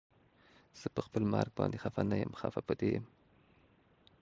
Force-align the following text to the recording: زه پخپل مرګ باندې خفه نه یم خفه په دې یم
زه 0.79 0.87
پخپل 0.97 1.23
مرګ 1.33 1.51
باندې 1.59 1.81
خفه 1.83 2.01
نه 2.11 2.15
یم 2.21 2.33
خفه 2.39 2.61
په 2.67 2.73
دې 2.79 2.89
یم 2.95 3.05